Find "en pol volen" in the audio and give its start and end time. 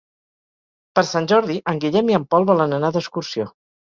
2.21-2.75